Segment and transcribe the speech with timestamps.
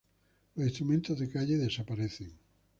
[0.55, 2.33] Los instrumentos de calle desaparecen.